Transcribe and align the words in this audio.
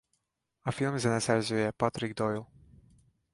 A 0.63 0.71
film 0.71 0.97
zeneszerzője 0.97 1.71
Patrick 1.71 2.13
Doyle. 2.13 2.45